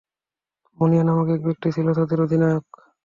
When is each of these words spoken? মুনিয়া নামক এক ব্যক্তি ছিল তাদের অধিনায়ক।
মুনিয়া 0.77 1.03
নামক 1.05 1.27
এক 1.29 1.41
ব্যক্তি 1.47 1.67
ছিল 1.75 1.87
তাদের 1.97 2.17
অধিনায়ক। 2.25 2.65